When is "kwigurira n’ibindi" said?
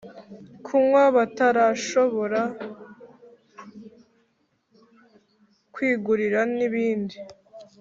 5.73-7.17